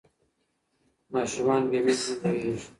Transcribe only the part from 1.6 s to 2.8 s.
بې مینې نه لویېږي.